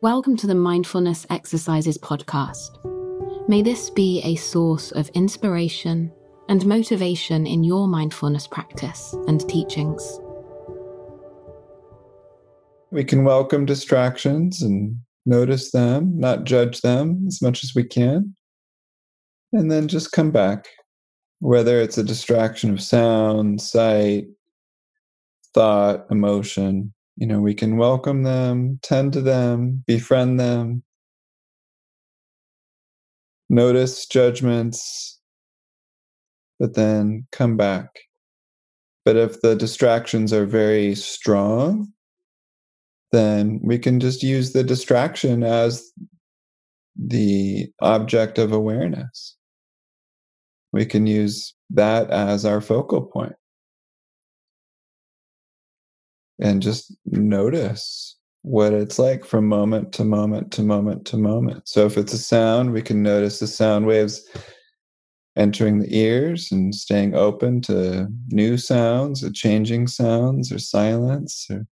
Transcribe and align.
Welcome 0.00 0.36
to 0.36 0.46
the 0.46 0.54
Mindfulness 0.54 1.26
Exercises 1.28 1.98
podcast. 1.98 2.78
May 3.48 3.62
this 3.62 3.90
be 3.90 4.22
a 4.22 4.36
source 4.36 4.92
of 4.92 5.08
inspiration 5.08 6.12
and 6.48 6.64
motivation 6.64 7.48
in 7.48 7.64
your 7.64 7.88
mindfulness 7.88 8.46
practice 8.46 9.12
and 9.26 9.40
teachings. 9.48 10.20
We 12.92 13.02
can 13.02 13.24
welcome 13.24 13.66
distractions 13.66 14.62
and 14.62 15.00
notice 15.26 15.72
them, 15.72 16.16
not 16.16 16.44
judge 16.44 16.80
them 16.80 17.24
as 17.26 17.42
much 17.42 17.64
as 17.64 17.72
we 17.74 17.82
can, 17.82 18.36
and 19.52 19.68
then 19.68 19.88
just 19.88 20.12
come 20.12 20.30
back. 20.30 20.68
Whether 21.40 21.80
it's 21.80 21.98
a 21.98 22.04
distraction 22.04 22.70
of 22.70 22.80
sound, 22.80 23.60
sight, 23.60 24.26
thought, 25.52 26.06
emotion, 26.08 26.94
you 27.18 27.26
know, 27.26 27.40
we 27.40 27.52
can 27.52 27.76
welcome 27.76 28.22
them, 28.22 28.78
tend 28.80 29.12
to 29.12 29.20
them, 29.20 29.82
befriend 29.88 30.38
them, 30.38 30.84
notice 33.50 34.06
judgments, 34.06 35.18
but 36.60 36.74
then 36.74 37.26
come 37.32 37.56
back. 37.56 37.88
But 39.04 39.16
if 39.16 39.40
the 39.40 39.56
distractions 39.56 40.32
are 40.32 40.46
very 40.46 40.94
strong, 40.94 41.92
then 43.10 43.58
we 43.64 43.80
can 43.80 43.98
just 43.98 44.22
use 44.22 44.52
the 44.52 44.62
distraction 44.62 45.42
as 45.42 45.90
the 46.96 47.66
object 47.80 48.38
of 48.38 48.52
awareness. 48.52 49.34
We 50.72 50.86
can 50.86 51.08
use 51.08 51.52
that 51.70 52.10
as 52.10 52.44
our 52.44 52.60
focal 52.60 53.02
point 53.02 53.34
and 56.40 56.62
just 56.62 56.94
notice 57.06 58.16
what 58.42 58.72
it's 58.72 58.98
like 58.98 59.24
from 59.24 59.46
moment 59.46 59.92
to 59.92 60.04
moment 60.04 60.52
to 60.52 60.62
moment 60.62 61.04
to 61.06 61.16
moment. 61.16 61.68
So 61.68 61.86
if 61.86 61.98
it's 61.98 62.12
a 62.12 62.18
sound, 62.18 62.72
we 62.72 62.82
can 62.82 63.02
notice 63.02 63.40
the 63.40 63.46
sound 63.46 63.86
waves 63.86 64.26
entering 65.36 65.78
the 65.78 65.96
ears 65.96 66.50
and 66.50 66.74
staying 66.74 67.14
open 67.14 67.60
to 67.62 68.08
new 68.28 68.56
sounds 68.56 69.22
or 69.22 69.30
changing 69.30 69.86
sounds 69.86 70.50
or 70.50 70.58
silence 70.58 71.46
or 71.50 71.66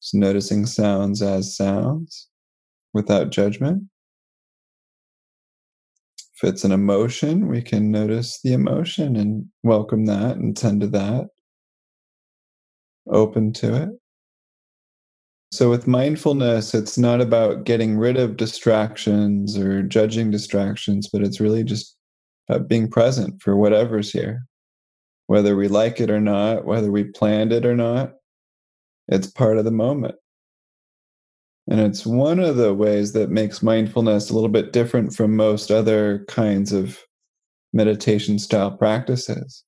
just 0.00 0.14
noticing 0.14 0.66
sounds 0.66 1.22
as 1.22 1.56
sounds 1.56 2.28
without 2.92 3.30
judgment. 3.30 3.84
If 6.34 6.48
it's 6.48 6.64
an 6.64 6.72
emotion, 6.72 7.46
we 7.46 7.62
can 7.62 7.92
notice 7.92 8.40
the 8.42 8.52
emotion 8.52 9.14
and 9.14 9.46
welcome 9.62 10.06
that 10.06 10.36
and 10.36 10.56
tend 10.56 10.80
to 10.80 10.88
that 10.88 11.28
open 13.10 13.52
to 13.54 13.82
it. 13.82 13.88
So, 15.52 15.68
with 15.68 15.86
mindfulness, 15.86 16.74
it's 16.74 16.96
not 16.96 17.20
about 17.20 17.64
getting 17.64 17.98
rid 17.98 18.16
of 18.16 18.38
distractions 18.38 19.58
or 19.58 19.82
judging 19.82 20.30
distractions, 20.30 21.08
but 21.12 21.22
it's 21.22 21.40
really 21.40 21.62
just 21.62 21.94
about 22.48 22.68
being 22.68 22.88
present 22.88 23.42
for 23.42 23.56
whatever's 23.56 24.10
here. 24.10 24.46
Whether 25.26 25.54
we 25.54 25.68
like 25.68 26.00
it 26.00 26.10
or 26.10 26.20
not, 26.20 26.64
whether 26.64 26.90
we 26.90 27.04
planned 27.04 27.52
it 27.52 27.66
or 27.66 27.76
not, 27.76 28.14
it's 29.08 29.26
part 29.26 29.58
of 29.58 29.64
the 29.64 29.70
moment. 29.70 30.14
And 31.68 31.80
it's 31.80 32.06
one 32.06 32.40
of 32.40 32.56
the 32.56 32.74
ways 32.74 33.12
that 33.12 33.30
makes 33.30 33.62
mindfulness 33.62 34.30
a 34.30 34.34
little 34.34 34.48
bit 34.48 34.72
different 34.72 35.14
from 35.14 35.36
most 35.36 35.70
other 35.70 36.24
kinds 36.28 36.72
of 36.72 36.98
meditation 37.72 38.38
style 38.38 38.70
practices 38.70 39.64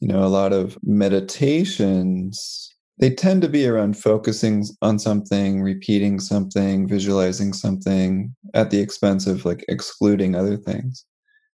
you 0.00 0.08
know 0.08 0.24
a 0.24 0.26
lot 0.28 0.52
of 0.52 0.78
meditations 0.82 2.74
they 3.00 3.10
tend 3.10 3.42
to 3.42 3.48
be 3.48 3.64
around 3.66 3.96
focusing 3.96 4.64
on 4.82 4.98
something 4.98 5.62
repeating 5.62 6.20
something 6.20 6.88
visualizing 6.88 7.52
something 7.52 8.34
at 8.54 8.70
the 8.70 8.80
expense 8.80 9.26
of 9.26 9.44
like 9.44 9.64
excluding 9.68 10.34
other 10.34 10.56
things 10.56 11.04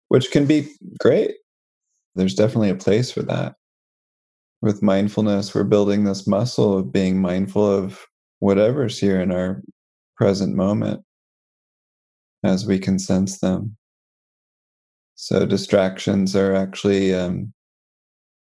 which 0.08 0.30
can 0.30 0.46
be 0.46 0.68
great. 0.98 1.32
There's 2.14 2.34
definitely 2.34 2.70
a 2.70 2.74
place 2.74 3.10
for 3.10 3.22
that. 3.22 3.54
With 4.60 4.82
mindfulness 4.82 5.54
we're 5.54 5.64
building 5.64 6.04
this 6.04 6.26
muscle 6.26 6.78
of 6.78 6.92
being 6.92 7.20
mindful 7.20 7.64
of 7.64 8.04
whatever's 8.40 8.98
here 8.98 9.20
in 9.20 9.30
our 9.30 9.62
present 10.16 10.56
moment 10.56 11.02
as 12.44 12.66
we 12.66 12.78
can 12.78 12.98
sense 12.98 13.38
them. 13.38 13.76
So 15.14 15.46
distractions 15.46 16.34
are 16.34 16.54
actually 16.54 17.14
um, 17.14 17.52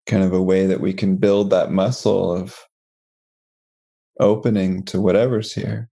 kind 0.06 0.22
of 0.22 0.33
a 0.33 0.43
way 0.43 0.67
that 0.67 0.81
we 0.81 0.93
can 0.93 1.17
build 1.17 1.50
that 1.50 1.72
muscle 1.72 2.33
of 2.33 2.56
opening 4.21 4.83
to 4.84 5.00
whatever's 5.00 5.53
here. 5.53 5.91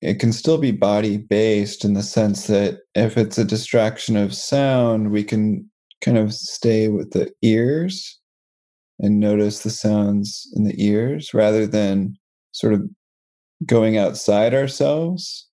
It 0.00 0.18
can 0.18 0.32
still 0.32 0.56
be 0.56 0.72
body 0.72 1.18
based 1.18 1.84
in 1.84 1.94
the 1.94 2.02
sense 2.02 2.46
that 2.46 2.78
if 2.94 3.18
it's 3.18 3.36
a 3.36 3.44
distraction 3.44 4.16
of 4.16 4.34
sound, 4.34 5.10
we 5.10 5.22
can 5.22 5.70
kind 6.00 6.16
of 6.16 6.32
stay 6.32 6.88
with 6.88 7.10
the 7.10 7.30
ears 7.42 8.18
and 8.98 9.20
notice 9.20 9.62
the 9.62 9.70
sounds 9.70 10.50
in 10.56 10.64
the 10.64 10.74
ears 10.82 11.34
rather 11.34 11.66
than 11.66 12.16
sort 12.52 12.72
of 12.72 12.82
going 13.66 13.98
outside 13.98 14.54
ourselves. 14.54 15.48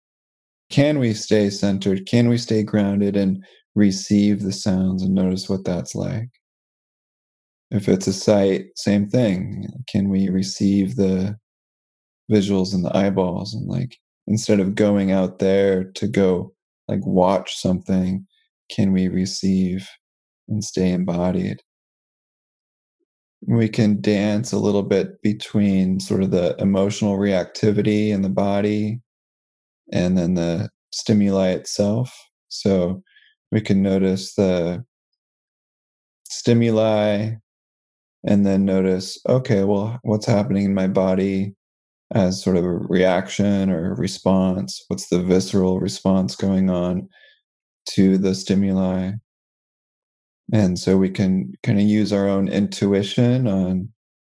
Can 0.69 0.99
we 0.99 1.13
stay 1.13 1.49
centered? 1.49 2.05
Can 2.05 2.29
we 2.29 2.37
stay 2.37 2.63
grounded 2.63 3.17
and 3.17 3.43
receive 3.75 4.41
the 4.41 4.53
sounds 4.53 5.03
and 5.03 5.13
notice 5.13 5.49
what 5.49 5.65
that's 5.65 5.95
like? 5.95 6.29
If 7.69 7.89
it's 7.89 8.07
a 8.07 8.13
sight, 8.13 8.67
same 8.75 9.07
thing. 9.09 9.67
Can 9.87 10.09
we 10.09 10.29
receive 10.29 10.95
the 10.95 11.37
visuals 12.31 12.73
and 12.73 12.83
the 12.83 12.95
eyeballs 12.95 13.53
and 13.53 13.67
like 13.67 13.97
instead 14.27 14.59
of 14.59 14.75
going 14.75 15.11
out 15.11 15.39
there 15.39 15.85
to 15.95 16.07
go 16.07 16.53
like 16.87 17.05
watch 17.05 17.57
something, 17.57 18.25
can 18.69 18.91
we 18.91 19.07
receive 19.07 19.87
and 20.47 20.63
stay 20.63 20.91
embodied? 20.91 21.61
We 23.41 23.69
can 23.69 24.01
dance 24.01 24.51
a 24.51 24.57
little 24.57 24.83
bit 24.83 25.21
between 25.21 25.99
sort 25.99 26.23
of 26.23 26.31
the 26.31 26.55
emotional 26.59 27.17
reactivity 27.17 28.09
in 28.09 28.21
the 28.21 28.29
body 28.29 28.99
and 29.91 30.17
then 30.17 30.33
the 30.33 30.69
stimuli 30.91 31.49
itself. 31.49 32.13
So 32.49 33.03
we 33.51 33.61
can 33.61 33.81
notice 33.81 34.33
the 34.35 34.83
stimuli 36.29 37.35
and 38.27 38.45
then 38.45 38.65
notice 38.65 39.17
okay 39.27 39.63
well 39.63 39.97
what's 40.03 40.25
happening 40.25 40.65
in 40.65 40.73
my 40.73 40.87
body 40.87 41.55
as 42.13 42.41
sort 42.41 42.57
of 42.57 42.63
a 42.63 42.69
reaction 42.69 43.69
or 43.69 43.93
response? 43.95 44.83
What's 44.87 45.09
the 45.09 45.21
visceral 45.21 45.79
response 45.79 46.35
going 46.35 46.69
on 46.69 47.09
to 47.91 48.17
the 48.17 48.33
stimuli? 48.33 49.11
And 50.53 50.79
so 50.79 50.97
we 50.97 51.09
can 51.09 51.53
kind 51.63 51.79
of 51.79 51.85
use 51.85 52.13
our 52.13 52.27
own 52.27 52.47
intuition 52.47 53.47
on 53.47 53.89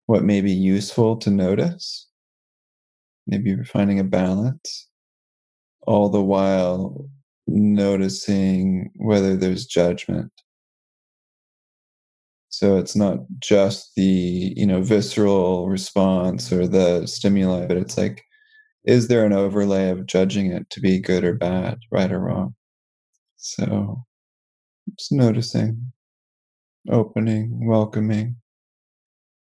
what 0.06 0.22
may 0.22 0.40
be 0.40 0.52
useful 0.52 1.16
to 1.16 1.30
notice. 1.30 2.08
Maybe 3.26 3.54
we're 3.54 3.64
finding 3.64 3.98
a 3.98 4.04
balance. 4.04 4.88
All 5.86 6.08
the 6.08 6.22
while 6.22 7.08
noticing 7.46 8.90
whether 8.96 9.36
there's 9.36 9.66
judgment 9.66 10.30
so 12.58 12.76
it's 12.78 12.96
not 12.96 13.18
just 13.40 13.92
the, 13.96 14.52
you 14.56 14.66
know, 14.66 14.82
visceral 14.82 15.68
response 15.68 16.52
or 16.52 16.66
the 16.66 17.06
stimuli, 17.06 17.66
but 17.66 17.76
it's 17.76 17.98
like, 17.98 18.22
is 18.84 19.08
there 19.08 19.24
an 19.24 19.32
overlay 19.32 19.90
of 19.90 20.06
judging 20.06 20.52
it 20.52 20.68
to 20.70 20.80
be 20.80 21.00
good 21.00 21.24
or 21.24 21.34
bad, 21.34 21.78
right 21.90 22.12
or 22.12 22.20
wrong? 22.20 22.54
So 23.36 24.04
just 24.98 25.12
noticing, 25.12 25.92
opening, 26.90 27.66
welcoming. 27.66 28.36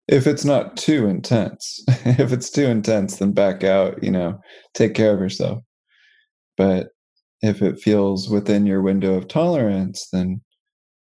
If 0.08 0.26
it's 0.26 0.44
not 0.44 0.76
too 0.76 1.06
intense, 1.06 1.84
if 1.88 2.32
it's 2.32 2.50
too 2.50 2.66
intense, 2.66 3.16
then 3.16 3.32
back 3.32 3.64
out, 3.64 4.02
you 4.02 4.10
know, 4.10 4.40
take 4.74 4.94
care 4.94 5.14
of 5.14 5.20
yourself. 5.20 5.62
But 6.56 6.88
if 7.42 7.62
it 7.62 7.80
feels 7.80 8.28
within 8.28 8.66
your 8.66 8.82
window 8.82 9.14
of 9.14 9.28
tolerance, 9.28 10.08
then 10.12 10.40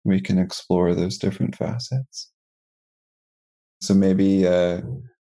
we 0.08 0.22
can 0.22 0.40
explore 0.40 0.96
those 0.96 1.18
different 1.18 1.56
facets. 1.56 2.32
So 3.82 3.94
maybe, 3.94 4.48
uh, 4.48 4.82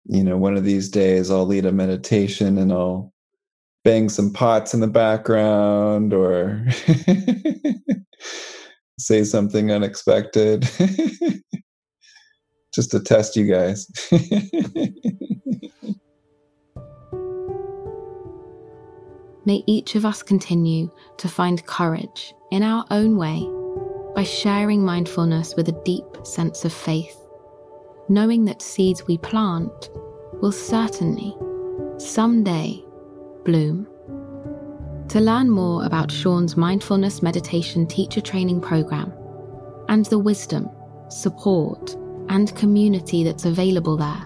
you 0.05 0.23
know, 0.23 0.37
one 0.37 0.55
of 0.55 0.63
these 0.63 0.89
days 0.89 1.29
I'll 1.29 1.45
lead 1.45 1.65
a 1.65 1.71
meditation 1.71 2.57
and 2.57 2.71
I'll 2.71 3.11
bang 3.83 4.09
some 4.09 4.31
pots 4.31 4.73
in 4.73 4.79
the 4.79 4.87
background 4.87 6.13
or 6.13 6.65
say 8.99 9.23
something 9.23 9.71
unexpected 9.71 10.61
just 12.73 12.91
to 12.91 12.99
test 12.99 13.35
you 13.35 13.51
guys. 13.51 13.87
May 19.45 19.63
each 19.65 19.95
of 19.95 20.05
us 20.05 20.21
continue 20.21 20.91
to 21.17 21.27
find 21.27 21.65
courage 21.65 22.35
in 22.51 22.61
our 22.61 22.85
own 22.91 23.17
way 23.17 23.47
by 24.15 24.23
sharing 24.23 24.83
mindfulness 24.83 25.55
with 25.55 25.69
a 25.69 25.83
deep 25.83 26.05
sense 26.23 26.65
of 26.65 26.73
faith, 26.73 27.15
knowing 28.09 28.43
that 28.45 28.61
seeds 28.61 29.07
we 29.07 29.17
plant 29.17 29.89
will 30.41 30.51
certainly 30.51 31.35
someday 31.97 32.83
bloom. 33.45 33.87
To 35.09 35.19
learn 35.19 35.49
more 35.49 35.85
about 35.85 36.11
Sean's 36.11 36.55
mindfulness 36.55 37.23
meditation 37.23 37.87
teacher 37.87 38.21
training 38.21 38.61
program 38.61 39.11
and 39.87 40.05
the 40.05 40.19
wisdom, 40.19 40.69
support, 41.09 41.95
and 42.29 42.55
community 42.55 43.23
that's 43.23 43.45
available 43.45 43.97
there, 43.97 44.23